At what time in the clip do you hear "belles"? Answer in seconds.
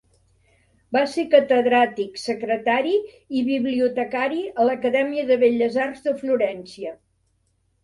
5.47-5.81